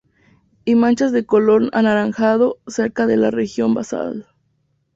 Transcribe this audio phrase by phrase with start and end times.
[0.65, 4.25] Y manchas de color anaranjado cerca de la región basal.